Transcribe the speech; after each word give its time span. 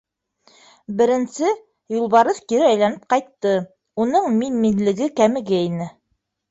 Беренсе 1.01 1.51
Юлбарыҫ 1.97 2.41
кире 2.53 2.65
әйләнеп 2.71 3.07
ҡайтты, 3.15 3.55
уның 4.07 4.29
мин-минлеге 4.43 5.15
кәмегәйне. 5.23 5.95